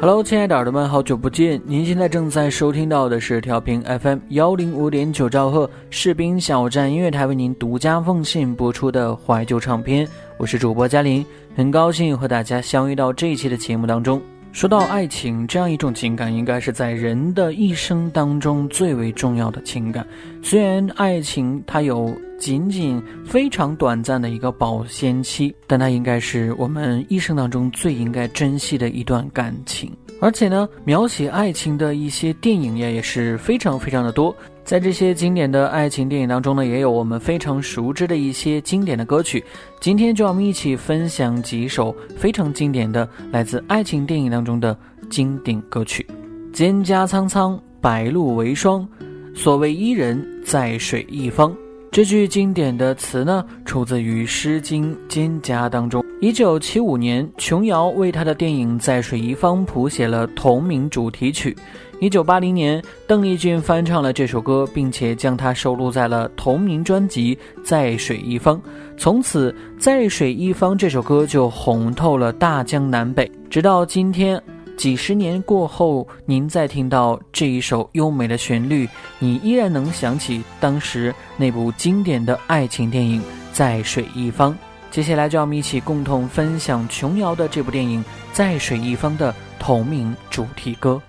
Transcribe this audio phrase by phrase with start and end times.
[0.00, 1.60] Hello，亲爱的耳朵们，好久不见！
[1.64, 11.26] 您现在正在收听到的是调频 FM 幺零五点九兆赫士兵小站音乐台为您独家奉献播出的怀旧唱片，我是主播嘉玲，
[11.56, 14.22] 很高兴和大家相遇到这一期的节目当中。
[14.50, 20.04] 说到爱情这样一种情感，应该是在人的一生当中最为重要的情感。
[20.42, 29.92] 虽然爱情它有仅仅非常短暂的一个保鲜期，但它应该是我们一生当中最应该珍惜的一段感情。
[30.20, 34.34] 而且呢，描写爱情的一些电影呀也是非常非常的多。
[34.68, 39.42] 在这些经典的爱情电影当中呢，也有我们非常熟知的一些经典的歌曲。
[39.80, 44.76] 今天就让我们一起分享几首非常经典的来自爱情电影当中的
[45.08, 46.06] 经典歌曲。
[46.52, 48.86] 蒹葭苍苍，白露为霜，
[49.34, 51.56] 所谓伊人，在水一方。
[51.98, 56.00] 这句经典的词呢，出自于《诗经·蒹葭》当中。
[56.20, 61.56] 一九七五年，琼瑶为他的电影《在水一方》谱写了同名主题曲。
[61.98, 68.56] 一九八零年，邓丽君翻唱了这首歌，并且将它收录在了同名专辑《在水一方》。
[68.96, 73.28] 从此，《在水一方》这首歌就红透了大江南北。
[73.50, 74.40] 直到今天，
[74.78, 83.20] 几十年过后，您再听到这一首优美的旋律，你依然能想起当时那部经典的爱情电影
[83.52, 84.52] 《在水一方》。
[84.92, 88.00] 接下来，就让我们一起共同分享琼瑶的这部电影
[88.32, 91.02] 《在水一方》的同名主题歌。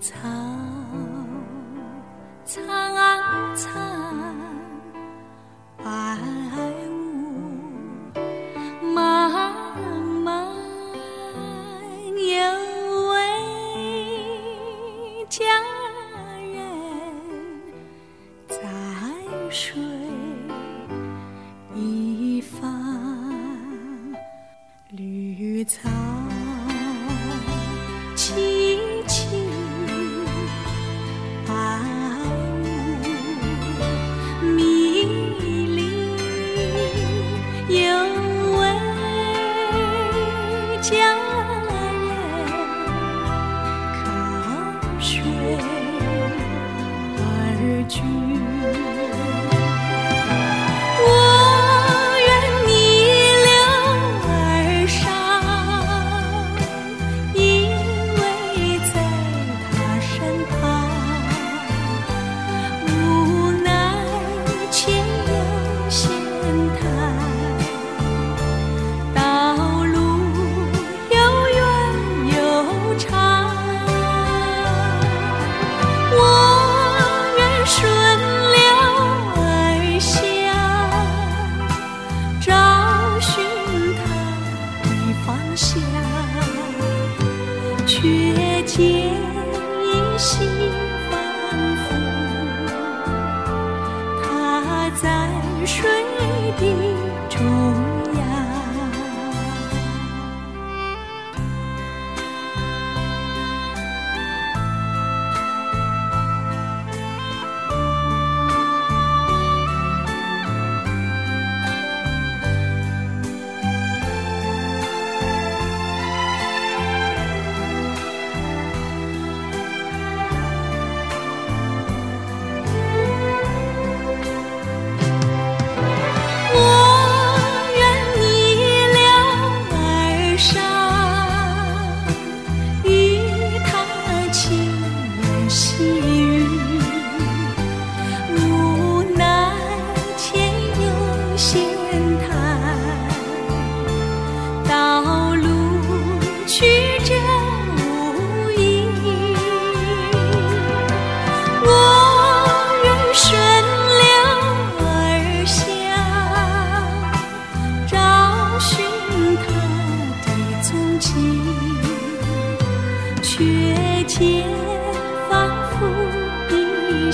[0.00, 0.18] 草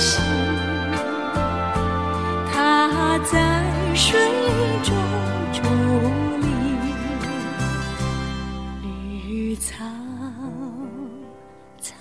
[0.01, 0.19] 心
[2.51, 3.63] 它在
[3.93, 4.19] 水
[4.81, 4.97] 中
[5.53, 5.61] 伫
[6.41, 6.47] 立
[9.27, 9.85] 绿草
[11.79, 11.93] 苍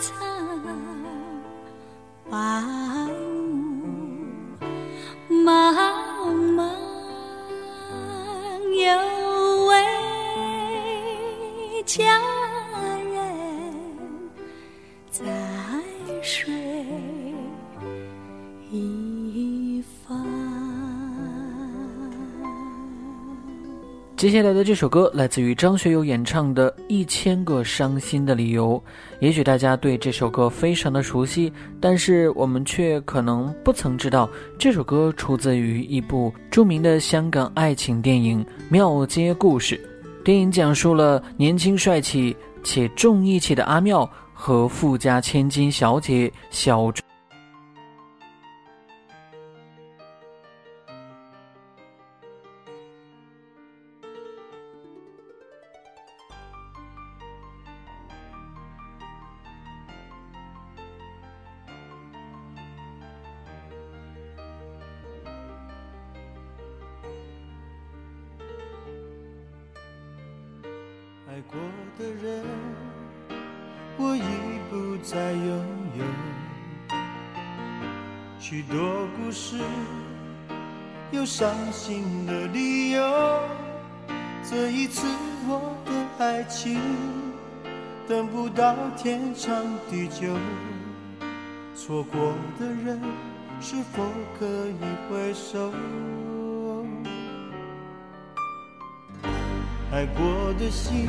[0.00, 0.10] 苍
[2.30, 2.36] 白
[5.28, 5.44] 雾茫
[6.56, 6.58] 茫
[8.72, 8.88] 有
[9.66, 9.72] 位
[11.84, 12.33] 佳
[24.24, 28.82] 接下来的这首歌来自于张学友演唱的《一千个伤心的理由》。
[29.20, 34.26] 也许大家对这首歌非常的熟悉，但是我们却可能不曾知道，
[34.58, 39.76] 这首歌出自于一部著名的香港爱情电影《庙街故事》。
[40.24, 46.90] 电影讲述了年轻帅气且重义气的阿妙和富家千金小姐小
[74.06, 74.20] 我已
[74.68, 75.48] 不再拥
[75.96, 76.04] 有。
[78.38, 79.58] 许多故事，
[81.10, 83.40] 有伤心的理由。
[84.42, 85.06] 这一次
[85.48, 85.92] 我的
[86.22, 86.78] 爱情，
[88.06, 90.36] 等不到天长地久。
[91.74, 93.00] 错过的人，
[93.58, 94.04] 是否
[94.38, 95.72] 可以回首？
[99.90, 101.08] 爱过的心，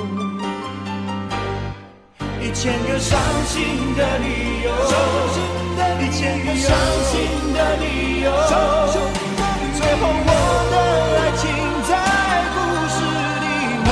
[2.51, 3.17] 一千个伤
[3.47, 4.67] 心的理由，
[6.01, 6.75] 一千个伤
[7.09, 7.13] 心
[7.53, 8.27] 的理由，
[9.79, 10.29] 最后我
[10.69, 10.75] 的
[11.15, 11.41] 爱情
[11.87, 11.89] 在
[12.51, 12.55] 故
[12.91, 12.99] 事
[13.39, 13.45] 里
[13.87, 13.89] 慢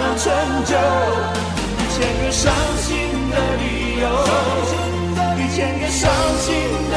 [0.00, 0.24] 慢成
[0.66, 0.74] 就。
[1.78, 2.42] 一千个伤
[2.82, 2.90] 心
[3.30, 3.62] 的理
[4.02, 4.04] 由，
[5.38, 6.10] 一千个伤
[6.40, 6.50] 心
[6.90, 6.93] 的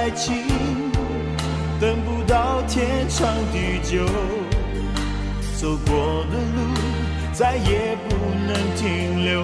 [0.00, 0.32] 爱情，
[1.78, 4.06] 等不到天长地久。
[5.58, 6.58] 走过的路，
[7.34, 8.16] 再也不
[8.46, 9.42] 能停留。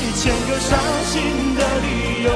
[0.00, 1.20] 一千个伤心
[1.56, 2.26] 的理由，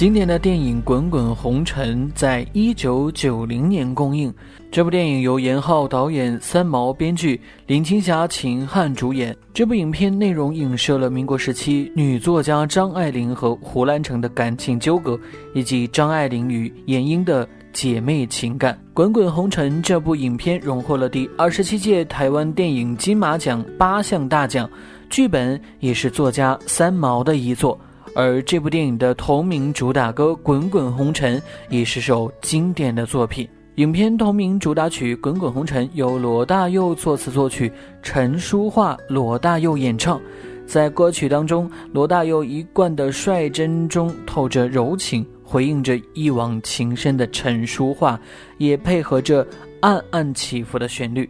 [0.00, 4.32] 经典的电影《滚滚红尘》在一九九零年公映。
[4.72, 9.36] 这部电影由严浩导演、三毛编剧，林青霞、秦汉主演。
[9.52, 15.20] 这部影片内容影射了民国时期女作家张爱玲和胡兰成的感情纠葛，
[15.54, 18.72] 以及张爱玲与闫英的姐妹情感。
[18.94, 24.66] 《滚滚红尘》这部影片荣获了第二十七届台湾电影金马奖八项大奖，
[25.10, 27.78] 剧本也是作家三毛的遗作。
[28.14, 31.38] 而这部电影的同名主打歌《滚滚红尘》
[31.68, 33.48] 也是首经典的作品。
[33.76, 40.20] 影片同名主打曲《滚滚红尘》由罗大佑作词作曲，陈淑桦、罗大佑演唱。
[40.66, 48.18] 在歌曲当中，罗大佑一贯的率真中透着柔情，回应着一往情深的陈淑桦，
[48.58, 49.46] 也配合着
[49.80, 51.28] 暗暗起伏的旋律。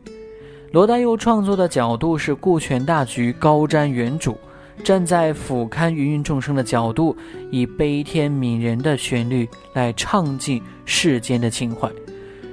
[0.72, 4.34] 罗大佑创作的角度是顾全大局，高瞻远瞩。
[4.80, 7.16] 站在俯瞰芸芸众生的角度，
[7.50, 11.88] 以悲天悯人的旋律来唱尽世间的情怀。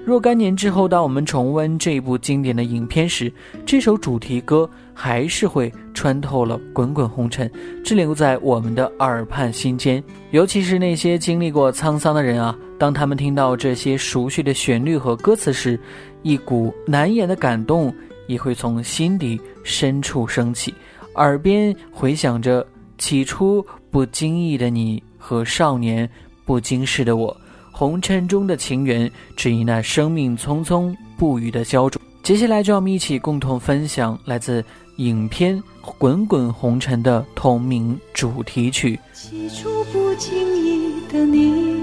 [0.05, 3.29] 若干年之后，当我们重温这部经典的影片时，
[3.65, 7.51] 这首主题歌还是会穿透了滚滚红尘，
[7.83, 10.01] 滞留在我们的耳畔心间。
[10.31, 15.77] 尤其是那些经历过沧桑的人啊，当他们听到这些熟悉的旋律和歌词时，
[16.23, 17.93] 一股难言的感动
[18.27, 20.73] 也会从心底深处升起。
[21.17, 22.65] 耳边回响着
[22.97, 26.09] 起初不经意的你和少年
[26.45, 27.35] 不经事的我，
[27.71, 32.01] 红尘中的情缘，只因那生命匆匆不语的焦灼。
[32.23, 34.63] 接下来就让我们一起共同分享来自
[34.97, 35.57] 影片
[35.97, 38.99] 《滚滚红尘》的同名主题曲。
[39.13, 41.77] 起初不经意的你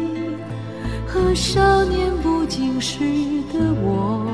[1.07, 2.99] 和少年不经事
[3.53, 4.27] 的我，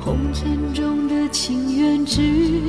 [0.00, 2.20] 红尘中的情缘，只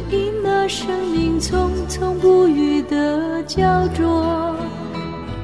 [0.09, 0.24] 因
[0.65, 4.55] 那生命匆匆不语的焦灼。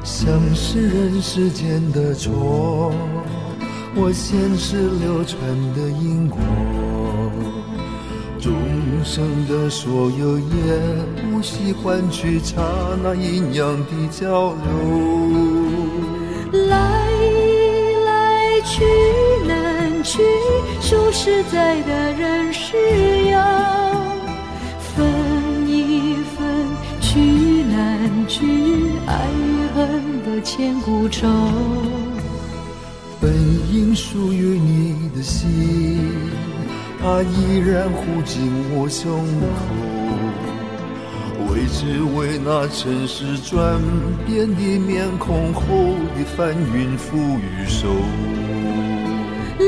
[0.03, 2.91] 像是人世间的错，
[3.93, 5.39] 我前世流传
[5.75, 6.39] 的因果，
[8.39, 8.51] 众
[9.03, 10.45] 生的所有也
[11.31, 12.59] 无需换取刹
[13.03, 14.63] 那阴阳的交流。
[16.67, 16.99] 来
[18.07, 18.83] 来去
[19.47, 20.23] 难去，
[20.81, 22.75] 数十载的人世
[23.29, 23.37] 游，
[28.41, 28.47] 难聚，
[29.05, 31.27] 爱与恨的千古愁。
[33.19, 33.31] 本
[33.71, 35.99] 应属于你的心，
[36.99, 39.55] 它依然护紧我胸口。
[41.49, 43.79] 为只为那尘世转
[44.25, 45.61] 变的面孔后
[46.15, 47.87] 的翻云覆雨手。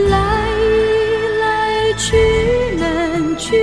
[0.10, 0.18] 来
[1.42, 2.18] 来去
[2.80, 3.56] 难去，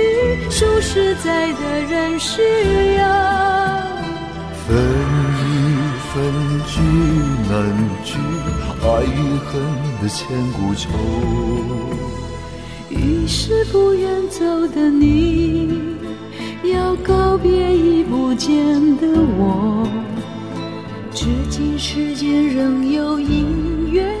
[0.49, 2.41] 数十载的人世
[2.97, 3.03] 游。
[4.67, 5.00] 分一
[6.13, 6.21] 分
[6.67, 6.81] 聚
[7.49, 7.53] 难
[8.03, 8.17] 聚，
[8.83, 9.61] 爱与恨
[10.01, 10.89] 的千古愁。
[12.89, 14.43] 于是不愿走
[14.75, 15.69] 的你，
[16.65, 18.53] 要告别已不见
[18.97, 19.87] 的我。
[21.13, 24.20] 至今世间仍有隐约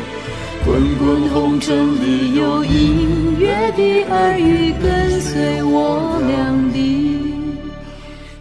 [0.63, 6.77] 滚滚红尘里有隐约的耳语，跟随我俩的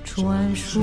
[0.04, 0.82] 传说。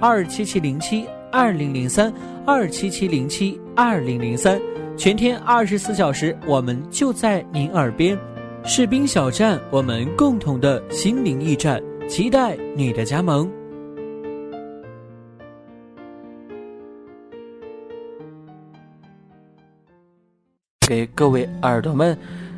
[0.00, 2.12] 二七七零七二零零三
[2.44, 4.60] 二七七零七二零零三，
[4.96, 8.18] 全天二十四小时，我们就在您耳边。
[8.64, 13.50] 士兵小站，我们共同的心灵驿站，期待你的加盟。
[20.86, 22.16] 给各位耳朵们。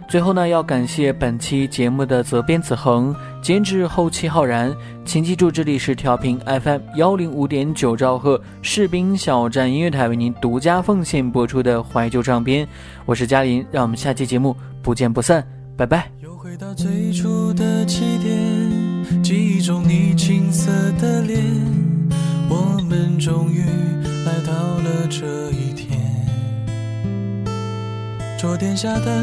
[0.09, 4.75] 最后呢，要感谢本期节目的责编子恒，监制后期浩然。
[5.05, 12.67] 请记住，这里是调频 FM 幺零五点九兆赫士兵小站音乐台为您独家奉献播出的怀旧唱片。
[13.05, 16.11] 我是嘉林，让我们下期节目不见不散，拜拜。
[16.23, 21.39] 又回到最初的起点，记忆中你青涩的脸，
[22.49, 23.61] 我们终于
[24.25, 26.01] 来到了这一天。
[28.39, 29.23] 桌垫下的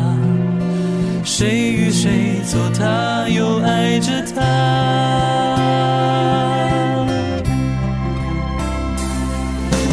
[1.23, 4.41] 谁与谁做他，又爱着他？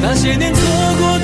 [0.00, 0.60] 那些年错
[0.98, 1.17] 过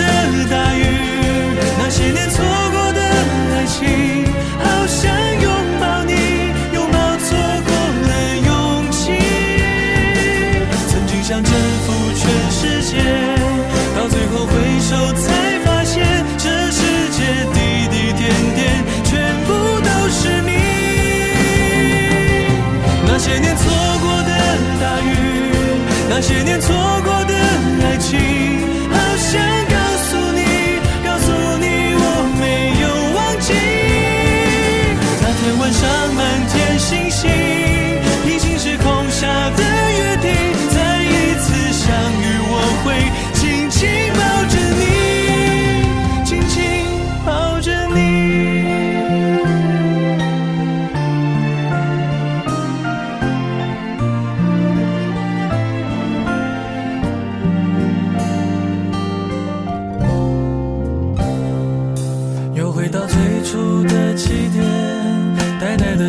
[26.26, 27.13] 那些年错过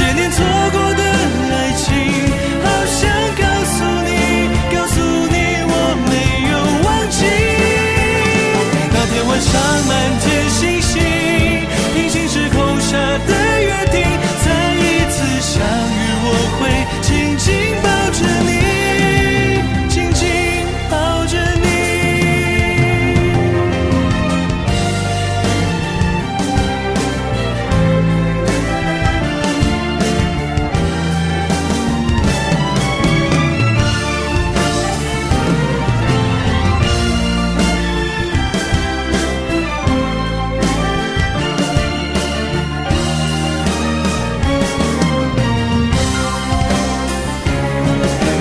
[0.00, 0.89] 些年错过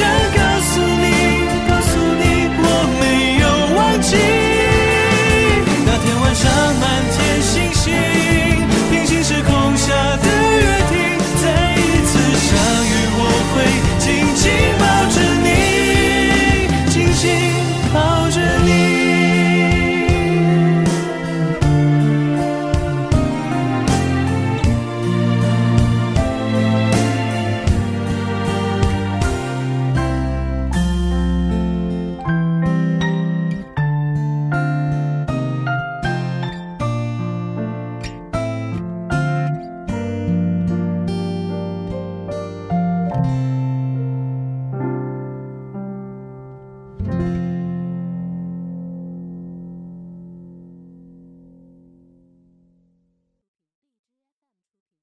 [0.00, 0.39] 这个。